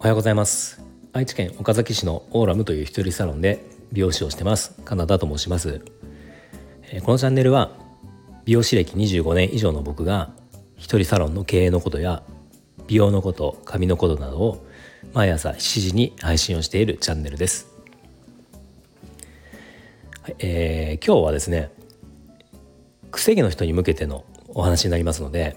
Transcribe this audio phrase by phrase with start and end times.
[0.00, 0.82] はようございます。
[1.12, 4.74] 愛知県岡崎市のオーラムという一人サロンで美容師をしてます。
[4.84, 5.82] カナダと申します。
[7.04, 7.76] このチャンネルは
[8.44, 10.32] 美容師歴25年以上の僕が
[10.76, 12.24] 一人サロンの経営のことや
[12.88, 14.66] 美容のこと髪のことなどを
[15.12, 17.68] 毎朝7時に配信をしているチャンネルです、
[20.40, 21.70] えー、今日はですね
[23.14, 25.56] 癖毛の人に向けてのお話になりますので、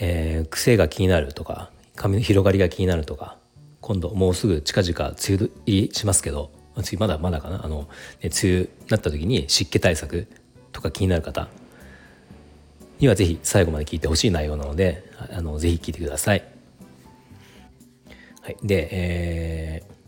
[0.00, 3.36] えー、癖が気になるとか髪の広がりが気になるとか
[3.80, 7.88] 今度もうすぐ近々梅雨入りしますけど梅雨まだまだかなあの、
[8.22, 10.28] ね、梅雨になった時に湿気対策
[10.72, 11.48] とか気になる方
[12.98, 16.44] にはぜひ最後まで聞いてほしい内容なのであのぜひ聞いてください。
[18.42, 20.00] はい、で、えー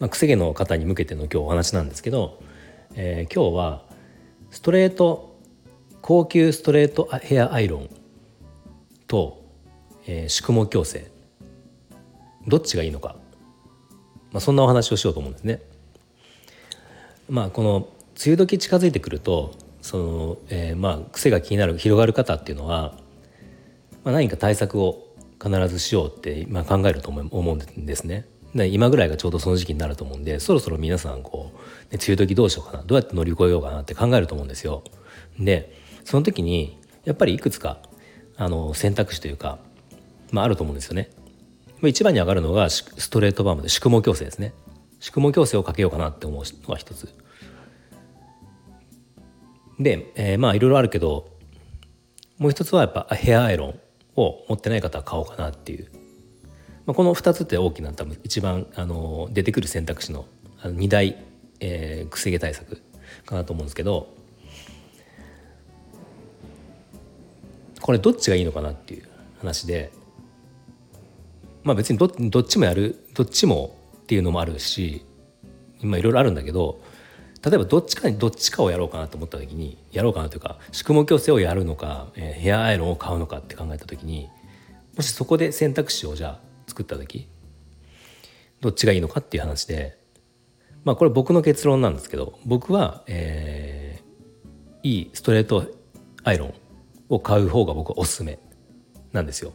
[0.00, 2.40] まあ、くせ毛の方に向けての今日お話なんですけど、
[2.94, 3.84] えー、今日は
[4.50, 5.29] ストレート
[6.02, 7.90] 高級ストレートヘアアイロン
[9.06, 9.42] と、
[10.06, 11.10] えー、宿毛矯正
[12.46, 13.16] どっちがいいのか、
[14.32, 15.60] まあ、そんなお話をしようと思うんですね。
[17.28, 22.94] まあこの梅雨時近づいてくるとその、えー、まあ癖が気になる広がる方っていうのは、
[24.04, 25.06] まあ、何か対策を
[25.42, 28.26] 必ずしようって、まあ、考えると思うんですね。
[28.52, 34.82] 今ぐらいがちょうどその時期になると思うんでそろそろ皆さんこう、梅雨時どうしようかなどうやって乗り越えようかなって考えると思うんですよ。
[35.38, 35.72] で
[36.10, 37.78] その時にやっぱりいくつか
[38.36, 39.60] あの選択肢というか、
[40.32, 41.08] まあ、あると思うんですよね。
[41.84, 44.52] 一番に上がるのがストレートバームで宿毛矯正ですね。
[44.98, 47.14] 宿毛矯正をかけようかなって思うのが一つ。
[49.78, 51.30] で、えー、まあいろいろあるけど
[52.38, 53.80] もう一つはやっぱヘアアイロン
[54.16, 55.92] を持ってない方は買おうかなっていう、
[56.86, 60.26] まあ、この2つって大きな多分一番あの出てくる選択肢の
[60.60, 61.24] あの2大、
[61.60, 62.82] えー、くせ毛対策
[63.26, 64.18] かなと思うんですけど
[67.80, 69.08] これどっちがいいのかなっていう
[69.40, 69.92] 話で。
[71.62, 75.04] まあ別にどどっちもやるどっちもっていうのもあるし
[75.82, 76.80] 今いろいろあるんだけど
[77.42, 84.28] 例えばどっちかにどっちかをやろうかなと思った時にやろうかなというか宿毛矯正をやるのか、えー、ヘアアイロンを買うのかって考えた時に
[84.96, 87.28] もしそこで選択肢をじゃあ作った時
[88.60, 89.98] どっちがいいのかっていう話で
[90.84, 95.66] まあこれ僕の結論なんですけど僕は、えー、いいストレート
[96.24, 96.54] アイロン
[97.10, 98.38] を買う方が僕はおすすめ
[99.12, 99.52] なんですよ。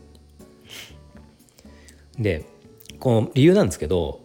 [2.20, 2.46] で
[3.00, 4.22] この理由なんですけど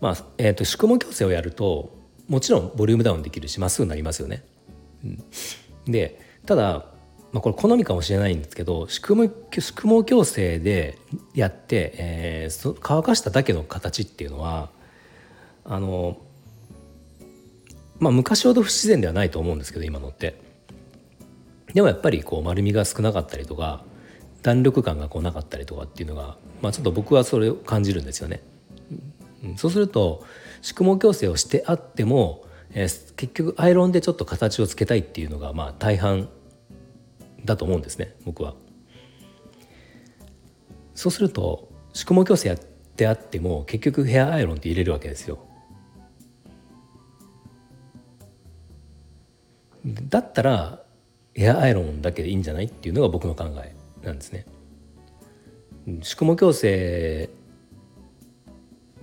[0.00, 1.90] まあえーと、宿毛矯正をやると
[2.28, 4.44] もちろんボリュームダウンできるしまっすぐになりますよね。
[5.02, 5.24] うん、
[5.90, 6.84] でただ、
[7.32, 10.98] まあ、これ好みかもしれないんですけど宿毛宿毛矯正で
[11.34, 14.68] やって、えー、乾かしただけの形っていうのは
[15.64, 16.18] あの
[17.98, 20.42] まあ昔ほど不自然ではないと思うんですけど今のって。
[21.72, 23.84] でもやっぱりこう丸みが少なかったりとか
[24.42, 28.42] 弾力感がこうなかったりとかっていうのが、まあ、ちょっと僕はそれを感じるんですよね。
[29.56, 30.24] そうすると
[30.62, 36.28] 宿毛矯正をしてあっても、えー、結局アイロンでちょっと形をつけたいっていうのがまあ大半
[37.44, 38.54] だと思うんですね僕は。
[40.94, 45.38] そうすると宿毛矯正やってあっても結局ヘアアイロンって入れるわけですよ。
[49.84, 50.82] だったら
[51.34, 53.74] ヘアアイロンだけでいいんじゃないっていうのが僕の考え
[54.04, 54.46] なんですね。
[56.02, 57.30] 宿毛矯正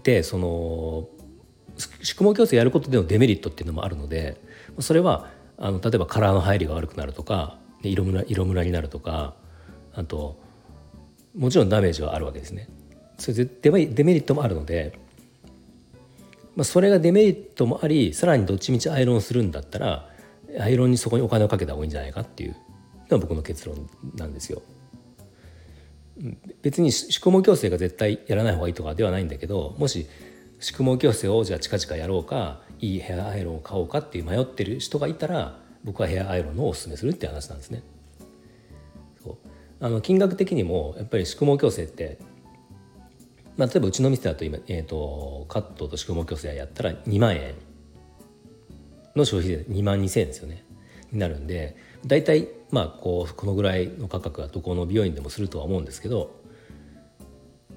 [0.10, 1.08] っその
[2.02, 4.42] 宿毛矯正やることでのデメリットっていうのもあるので
[4.80, 9.36] それはあの例えばカラーの入りが悪くなるとか色ムラ色ムラになるとか
[9.94, 10.40] あと
[11.36, 12.68] もちろんダメージはあるわけですね。
[13.18, 14.98] それデメデメリットもあるので、
[16.56, 20.10] まあ、それがデメリットもありさらにどっちみちアイロンするんだったら
[20.60, 22.56] アイロンにそこにお金をかけた方がいいんじゃないかっていう
[23.10, 24.62] のが僕の結論なんですよ。
[26.62, 30.08] 別に宿毛矯正が絶対やらない方がいいとかではないんだけどもし
[30.60, 37.82] 宿毛矯正をじゃあ近々やろうかいいヘアアイロンを買おうかっていう迷ってる人がいたら僕はヘアアイロンのおすすめするって話なんですね。
[39.24, 39.38] そう
[39.80, 42.20] あの金額的にもやっぱり宿毛矯正って、
[43.58, 47.56] まあ、例えばうちの店だと今、えーと、カットと宿毛矯正やったら2万円
[49.16, 50.64] の消費税2万2,000円ですよね
[51.12, 51.76] になるんで
[52.06, 56.42] 大体まあこうこのぐらいの価格はどこの美容院でもするとは思うんですけど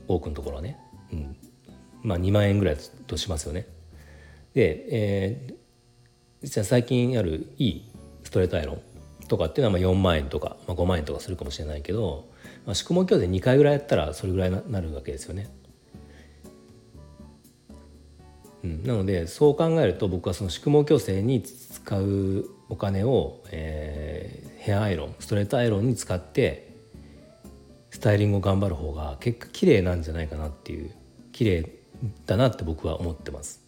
[0.07, 0.79] 多くのところはね、
[1.13, 1.37] うん、
[2.03, 2.77] まあ2万円ぐらい
[3.07, 3.67] としますよね。
[4.53, 5.55] で、えー、
[6.43, 7.91] 実は最近あるいい
[8.23, 8.83] ストレートアイロン
[9.27, 12.29] とかっていうのはまあ4万円とか、まあ、5万円とかするかもしれないけど、
[12.67, 15.49] まあ、宿毛矯正2回ぐらいやったらそれぐらいになるわけですよね。
[18.65, 26.75] うん、なのでそう考えると僕はその宿毛矯正に使うお金を、えー、ヘアアイロンストレートアイロンに使って
[27.91, 30.91] スタイリングを頑張る方が結果綺麗なんじゃないかなっていう
[31.31, 31.71] 綺麗
[32.25, 33.63] だなって僕は思ってます。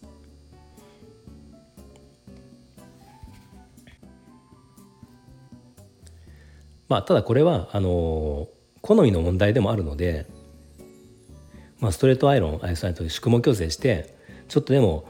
[6.89, 8.47] まあ、ただこれはあの
[8.81, 10.25] 好みの問題でもあるので、
[11.79, 14.16] まあ、ストレートアイロンアイスライトで宿毛矯正して
[14.47, 15.05] ちょっとでも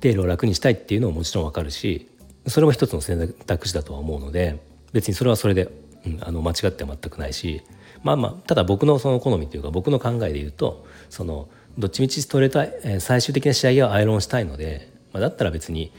[0.00, 2.08] 手入を楽にしたいっていうのももちろんわかるし
[2.46, 4.60] それも一つの選択肢だとは思うので
[4.92, 5.70] 別にそれはそれで、
[6.06, 7.62] うん、あの間違っては全くないし
[8.02, 11.48] まあまあただ僕のその好みというか僕の考えで言うとその
[11.78, 15.92] どっちみちストレート、えー、最終的な仕上げはアイロンしたいので、まあ、だったら別に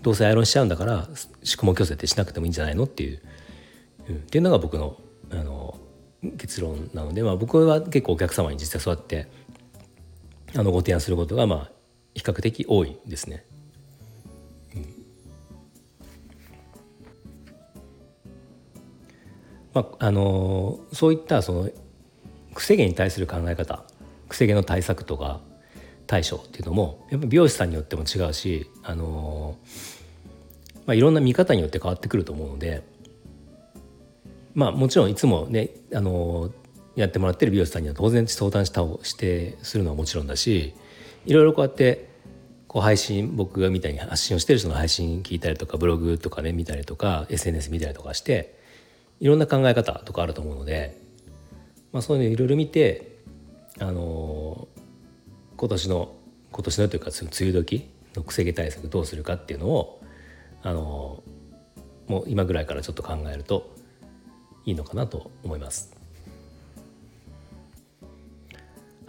[0.00, 1.08] どうせアイロンしちゃうんだから
[1.44, 3.20] 宿毛矯正ってしなくてもいいんじゃないのっていう
[4.08, 4.96] うん、っていうのが僕の
[5.30, 5.78] あの
[6.38, 9.28] 結論なので、まあ、僕は結構お客様に実際そうやって
[10.54, 11.70] あのご提案することがまあ
[12.14, 13.44] 比較的多いですね。
[19.74, 21.70] まあ、あのそういったその
[22.52, 23.84] くせ毛に対する考え方
[24.28, 25.40] くせ毛の対策とか
[26.06, 29.56] 対処っていうのもやっぱ美容師さんによっても違うし、あの
[30.84, 32.82] まあ、いろんな見方によって変わってくると思うので
[34.54, 36.50] まあもちろんいつもねあの
[36.96, 40.74] やってもらってる美容師さんには当然相談したをしてするのはもちろんだし
[41.26, 42.08] いろいろこうやって
[42.66, 48.58] こう配信僕がみたいに発信をしてる人の配信聞いたりとかブログとかね見たりとか SNS 見たりとかして
[49.20, 50.98] いろんな考え方とかあると思うので、
[51.92, 53.18] まあ、そういうのいろいろ見て
[53.78, 54.68] あの
[55.56, 56.14] 今年の
[56.50, 60.02] 今年のというか梅雨時のくせ毛対策どうするかっていうのを
[60.62, 61.22] あの
[62.08, 63.74] もう今ぐらいからちょっと考えると
[64.64, 66.01] いいのかなと思います。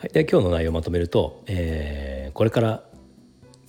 [0.03, 2.83] はい、で今日の内容をまとめると、えー、これから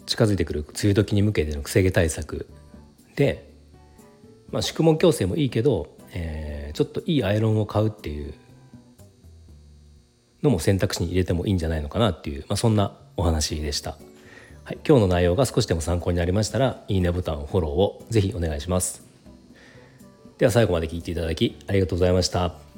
[0.04, 2.48] 近づいてくる梅雨時に向けてのくせ毛対策
[3.14, 3.48] で、
[4.50, 8.34] まあ、宿毛矯正もいいけど、えー、ちょっといいアイロンを買うっていう
[10.42, 13.96] のも選択肢に入れてもいいんじゃないのかなっていう、まあ、そんなお話でした。
[14.64, 19.06] はい、今日の内容が少しでも参考になりましたらいいねボタンフォローをぜひお願いします。
[20.38, 22.73] では最後まで聞いていただきありがとうございました。